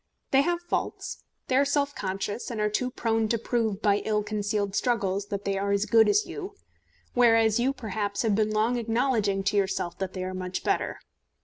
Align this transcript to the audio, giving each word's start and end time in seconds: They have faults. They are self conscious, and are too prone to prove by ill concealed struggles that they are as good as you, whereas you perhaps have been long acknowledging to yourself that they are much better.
They 0.31 0.41
have 0.41 0.63
faults. 0.63 1.23
They 1.47 1.55
are 1.57 1.63
self 1.63 1.93
conscious, 1.93 2.49
and 2.49 2.59
are 2.59 2.71
too 2.71 2.89
prone 2.89 3.27
to 3.27 3.37
prove 3.37 3.83
by 3.83 3.97
ill 3.99 4.23
concealed 4.23 4.75
struggles 4.75 5.27
that 5.27 5.45
they 5.45 5.59
are 5.59 5.71
as 5.71 5.85
good 5.85 6.09
as 6.09 6.25
you, 6.25 6.55
whereas 7.13 7.59
you 7.59 7.71
perhaps 7.71 8.23
have 8.23 8.33
been 8.33 8.49
long 8.49 8.77
acknowledging 8.79 9.43
to 9.43 9.57
yourself 9.57 9.99
that 9.99 10.13
they 10.13 10.23
are 10.23 10.33
much 10.33 10.63
better. 10.63 11.01